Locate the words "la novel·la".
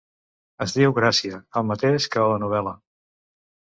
2.33-2.77